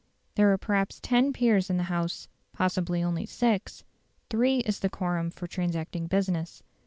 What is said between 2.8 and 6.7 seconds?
only six; three is the quorum for transacting business.